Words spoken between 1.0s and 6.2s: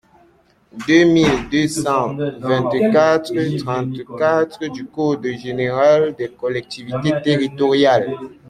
mille deux cent vingt-quatre-trente-quatre du code général